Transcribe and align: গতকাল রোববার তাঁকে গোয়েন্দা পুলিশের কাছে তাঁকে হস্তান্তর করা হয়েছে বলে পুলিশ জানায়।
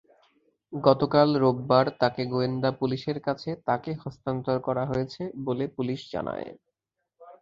গতকাল 0.73 1.29
রোববার 1.43 1.85
তাঁকে 1.99 2.23
গোয়েন্দা 2.25 2.69
পুলিশের 2.79 3.17
কাছে 3.27 3.49
তাঁকে 3.67 3.91
হস্তান্তর 4.03 4.57
করা 4.67 4.83
হয়েছে 4.85 5.21
বলে 5.45 5.65
পুলিশ 5.77 5.99
জানায়। 6.13 6.47